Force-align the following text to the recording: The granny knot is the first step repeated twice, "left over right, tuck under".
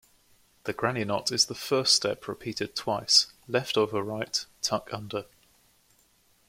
The 0.63 0.73
granny 0.73 1.03
knot 1.05 1.31
is 1.31 1.45
the 1.45 1.53
first 1.53 1.93
step 1.93 2.27
repeated 2.27 2.75
twice, 2.75 3.27
"left 3.47 3.77
over 3.77 4.01
right, 4.01 4.43
tuck 4.63 4.91
under". 4.91 5.25